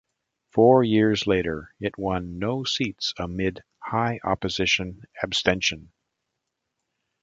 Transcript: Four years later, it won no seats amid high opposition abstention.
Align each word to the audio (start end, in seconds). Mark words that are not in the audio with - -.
Four 0.49 0.83
years 0.83 1.27
later, 1.27 1.75
it 1.79 1.95
won 1.95 2.39
no 2.39 2.63
seats 2.63 3.13
amid 3.19 3.61
high 3.77 4.19
opposition 4.23 5.03
abstention. 5.21 5.91